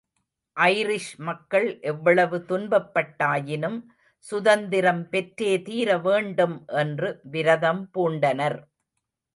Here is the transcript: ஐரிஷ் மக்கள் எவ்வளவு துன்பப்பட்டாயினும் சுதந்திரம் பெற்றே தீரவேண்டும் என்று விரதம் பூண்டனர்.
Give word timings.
ஐரிஷ் 0.57 1.09
மக்கள் 1.17 1.67
எவ்வளவு 1.81 2.37
துன்பப்பட்டாயினும் 2.49 3.77
சுதந்திரம் 4.25 5.03
பெற்றே 5.09 5.53
தீரவேண்டும் 5.61 6.57
என்று 6.75 7.11
விரதம் 7.31 7.83
பூண்டனர். 7.93 8.59